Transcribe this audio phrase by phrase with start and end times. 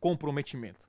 [0.00, 0.88] comprometimento.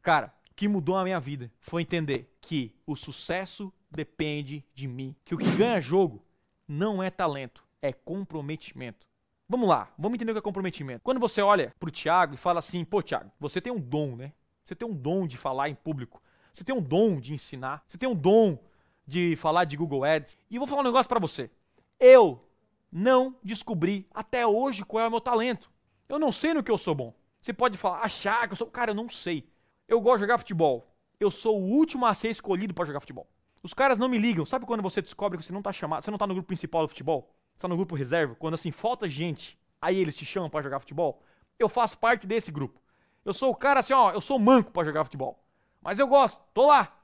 [0.00, 5.14] Cara, o que mudou a minha vida foi entender que o sucesso depende de mim.
[5.24, 6.24] Que o que ganha jogo
[6.66, 9.06] não é talento, é comprometimento.
[9.48, 11.02] Vamos lá, vamos entender o que é comprometimento.
[11.02, 14.32] Quando você olha pro Thiago e fala assim, pô, Thiago, você tem um dom, né?
[14.64, 16.22] Você tem um dom de falar em público.
[16.52, 17.82] Você tem um dom de ensinar.
[17.86, 18.58] Você tem um dom
[19.06, 20.38] de falar de Google Ads.
[20.50, 21.50] E vou falar um negócio para você.
[21.98, 22.48] Eu
[22.90, 25.70] não descobri até hoje qual é o meu talento.
[26.08, 27.14] Eu não sei no que eu sou bom.
[27.42, 28.68] Você pode falar, achar que eu sou.
[28.68, 29.50] Cara, eu não sei.
[29.88, 30.86] Eu gosto de jogar futebol.
[31.18, 33.28] Eu sou o último a ser escolhido para jogar futebol.
[33.64, 34.46] Os caras não me ligam.
[34.46, 36.82] Sabe quando você descobre que você não tá chamado, você não tá no grupo principal
[36.82, 37.34] do futebol?
[37.54, 38.36] Você tá no grupo reserva?
[38.36, 41.20] Quando assim falta gente, aí eles te chamam para jogar futebol?
[41.58, 42.80] Eu faço parte desse grupo.
[43.24, 45.44] Eu sou o cara assim, ó, eu sou manco para jogar futebol.
[45.80, 46.96] Mas eu gosto, tô lá.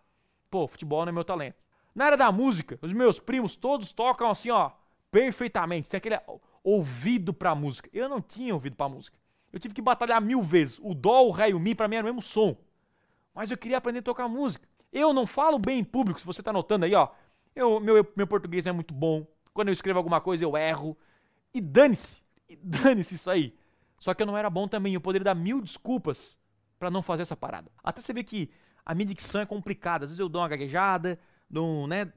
[0.49, 1.57] Pô, futebol não é meu talento.
[1.95, 4.71] Na área da música, os meus primos todos tocam assim, ó,
[5.11, 5.91] perfeitamente.
[5.91, 6.19] Tem aquele
[6.63, 7.91] ouvido pra música.
[7.93, 9.19] Eu não tinha ouvido pra música.
[9.53, 10.79] Eu tive que batalhar mil vezes.
[10.83, 12.57] O dó, o ré e o mi pra mim era o mesmo som.
[13.35, 14.67] Mas eu queria aprender a tocar música.
[14.93, 17.09] Eu não falo bem em público, se você tá notando aí, ó.
[17.55, 19.27] Eu, meu, meu português não é muito bom.
[19.53, 20.97] Quando eu escrevo alguma coisa, eu erro.
[21.53, 22.23] E dane-se.
[22.49, 23.57] E dane-se isso aí.
[23.99, 24.95] Só que eu não era bom também.
[24.95, 26.39] Eu poderia dar mil desculpas
[26.79, 27.71] para não fazer essa parada.
[27.83, 28.51] Até você ver que
[28.85, 30.05] a minha dicção é complicada.
[30.05, 31.19] Às vezes eu dou uma gaguejada,
[31.51, 32.13] dou um, né?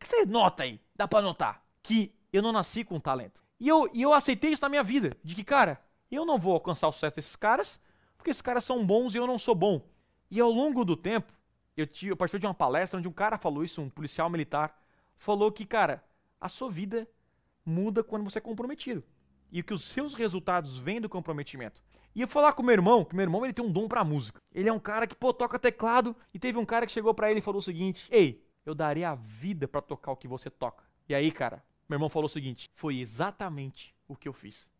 [0.00, 3.42] Você nota aí, dá pra notar que eu não nasci com talento.
[3.58, 5.80] E eu, e eu aceitei isso na minha vida, de que, cara,
[6.16, 7.80] eu não vou alcançar o sucesso desses caras,
[8.16, 9.86] porque esses caras são bons e eu não sou bom.
[10.30, 11.32] E ao longo do tempo,
[11.76, 14.78] eu, tive, eu participei de uma palestra onde um cara falou isso, um policial militar,
[15.16, 16.04] falou que, cara,
[16.40, 17.08] a sua vida
[17.64, 19.02] muda quando você é comprometido.
[19.50, 21.82] E que os seus resultados vêm do comprometimento.
[22.14, 24.40] E eu falar com meu irmão, que meu irmão ele tem um dom pra música.
[24.54, 26.14] Ele é um cara que, pô, toca teclado.
[26.32, 29.10] E teve um cara que chegou para ele e falou o seguinte: Ei, eu daria
[29.10, 30.84] a vida para tocar o que você toca.
[31.08, 34.71] E aí, cara, meu irmão falou o seguinte: Foi exatamente o que eu fiz.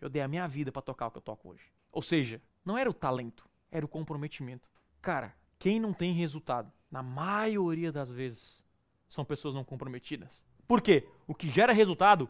[0.00, 1.64] Eu dei a minha vida para tocar o que eu toco hoje.
[1.90, 4.68] Ou seja, não era o talento, era o comprometimento.
[5.00, 8.62] Cara, quem não tem resultado, na maioria das vezes,
[9.08, 10.44] são pessoas não comprometidas.
[10.66, 11.08] Por quê?
[11.26, 12.28] O que gera resultado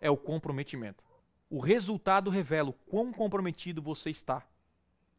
[0.00, 1.04] é o comprometimento.
[1.50, 4.46] O resultado revela o quão comprometido você está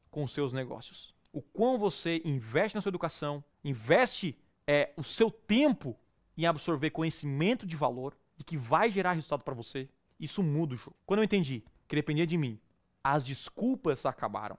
[0.10, 1.14] com os seus negócios.
[1.32, 5.98] O quão você investe na sua educação, investe é, o seu tempo
[6.38, 9.90] em absorver conhecimento de valor e que vai gerar resultado para você.
[10.20, 10.96] Isso muda o jogo.
[11.06, 12.60] Quando eu entendi que dependia de mim,
[13.04, 14.58] as desculpas acabaram.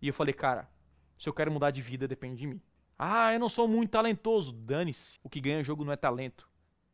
[0.00, 0.68] E eu falei, cara,
[1.16, 2.60] se eu quero mudar de vida, depende de mim.
[2.98, 4.52] Ah, eu não sou muito talentoso.
[4.52, 5.18] Dane-se.
[5.22, 6.48] O que ganha jogo não é talento,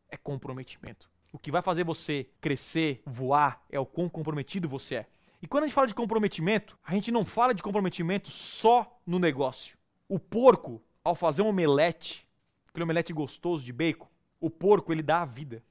[0.08, 1.10] é comprometimento.
[1.32, 5.06] O que vai fazer você crescer, voar, é o quão comprometido você é.
[5.42, 9.18] E quando a gente fala de comprometimento, a gente não fala de comprometimento só no
[9.18, 9.76] negócio.
[10.08, 12.26] O porco, ao fazer um omelete,
[12.68, 14.08] aquele omelete gostoso de bacon,
[14.40, 15.62] o porco ele dá a vida.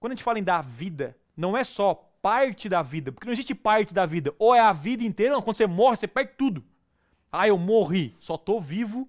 [0.00, 3.26] Quando a gente fala em dar a vida, não é só parte da vida, porque
[3.26, 4.32] não existe parte da vida.
[4.38, 6.64] Ou é a vida inteira, quando você morre, você perde tudo.
[7.30, 9.08] Ah, eu morri, só tô vivo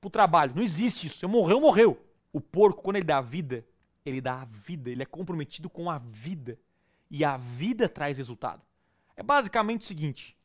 [0.00, 0.52] pro trabalho.
[0.54, 1.24] Não existe isso.
[1.24, 2.00] Eu morreu, morreu.
[2.32, 3.66] O porco, quando ele dá a vida,
[4.06, 6.58] ele dá a vida, ele é comprometido com a vida.
[7.10, 8.62] E a vida traz resultado.
[9.16, 10.36] É basicamente o seguinte: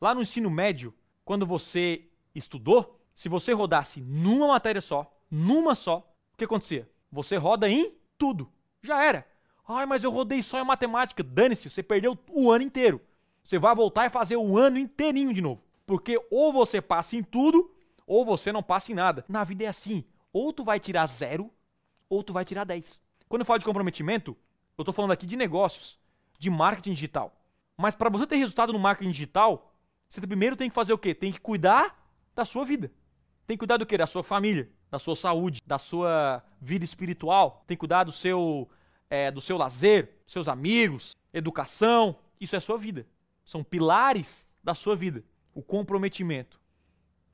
[0.00, 0.94] lá no ensino médio,
[1.24, 5.98] quando você estudou, se você rodasse numa matéria só, numa só,
[6.32, 6.88] o que acontecia?
[7.12, 8.50] Você roda em tudo.
[8.82, 9.29] Já era.
[9.72, 11.22] Ai, mas eu rodei só em matemática.
[11.22, 13.00] Dane-se, você perdeu o ano inteiro.
[13.44, 15.62] Você vai voltar e fazer o ano inteirinho de novo.
[15.86, 17.72] Porque ou você passa em tudo,
[18.04, 19.24] ou você não passa em nada.
[19.28, 20.04] Na vida é assim.
[20.32, 21.48] Ou tu vai tirar zero,
[22.08, 23.00] ou tu vai tirar 10.
[23.28, 24.36] Quando eu falo de comprometimento,
[24.76, 25.96] eu estou falando aqui de negócios,
[26.36, 27.32] de marketing digital.
[27.76, 29.72] Mas para você ter resultado no marketing digital,
[30.08, 31.14] você primeiro tem que fazer o quê?
[31.14, 31.96] Tem que cuidar
[32.34, 32.90] da sua vida.
[33.46, 33.96] Tem que cuidar do quê?
[33.96, 37.62] Da sua família, da sua saúde, da sua vida espiritual.
[37.68, 38.68] Tem que cuidar do seu,
[39.10, 42.16] é, do seu lazer, seus amigos, educação.
[42.40, 43.06] Isso é sua vida.
[43.44, 45.22] São pilares da sua vida.
[45.52, 46.60] O comprometimento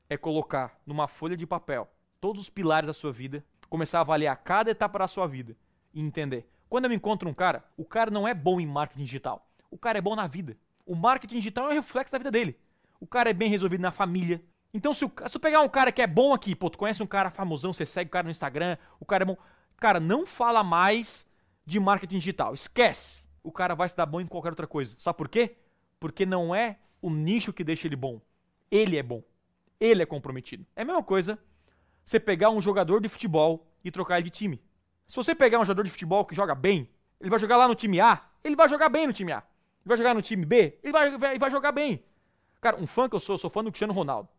[0.09, 1.87] é colocar numa folha de papel
[2.19, 5.55] todos os pilares da sua vida começar a avaliar cada etapa da sua vida
[5.93, 6.49] e entender.
[6.69, 9.47] Quando eu encontro um cara, o cara não é bom em marketing digital.
[9.69, 10.57] O cara é bom na vida.
[10.85, 12.57] O marketing digital é um reflexo da vida dele.
[12.99, 14.41] O cara é bem resolvido na família.
[14.73, 17.03] Então, se, o, se eu pegar um cara que é bom aqui, pô, tu conhece
[17.03, 19.37] um cara famosão, você segue o cara no Instagram, o cara é bom.
[19.77, 21.26] Cara, não fala mais
[21.67, 22.53] de marketing digital.
[22.53, 23.21] Esquece.
[23.43, 24.95] O cara vai se dar bom em qualquer outra coisa.
[24.97, 25.57] Sabe por quê?
[25.99, 28.21] Porque não é o nicho que deixa ele bom.
[28.71, 29.21] Ele é bom.
[29.77, 30.65] Ele é comprometido.
[30.75, 31.37] É a mesma coisa
[32.05, 34.63] você pegar um jogador de futebol e trocar ele de time.
[35.07, 37.75] Se você pegar um jogador de futebol que joga bem, ele vai jogar lá no
[37.75, 39.37] time A, ele vai jogar bem no time A.
[39.37, 42.03] Ele vai jogar no time B, ele vai, vai, vai jogar bem.
[42.61, 44.29] Cara, um fã que eu sou, eu sou fã do Cristiano Ronaldo.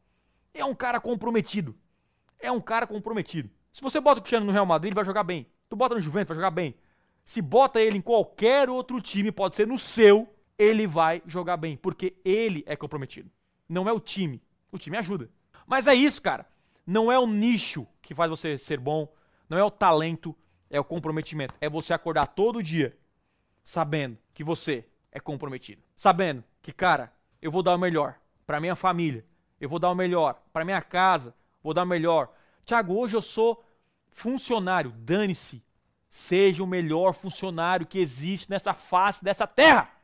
[0.55, 1.77] É um cara comprometido.
[2.39, 3.51] É um cara comprometido.
[3.71, 5.47] Se você bota o Cristiano no Real Madrid, ele vai jogar bem.
[5.69, 6.75] Tu bota no Juventus, vai jogar bem.
[7.29, 11.77] Se bota ele em qualquer outro time, pode ser no seu, ele vai jogar bem,
[11.77, 13.31] porque ele é comprometido.
[13.69, 14.41] Não é o time,
[14.73, 15.29] O time ajuda.
[15.67, 16.49] Mas é isso, cara.
[16.87, 19.13] Não é o nicho que faz você ser bom,
[19.47, 20.35] não é o talento,
[20.71, 21.55] é o comprometimento.
[21.61, 22.97] É você acordar todo dia
[23.63, 25.83] sabendo que você é comprometido.
[25.95, 29.23] Sabendo que, cara, eu vou dar o melhor para minha família,
[29.61, 32.33] eu vou dar o melhor para minha casa, vou dar o melhor.
[32.65, 33.63] Tiago, hoje eu sou
[34.09, 34.93] funcionário.
[34.93, 35.63] Dane-se.
[36.11, 39.98] Seja o melhor funcionário que existe nessa face dessa terra.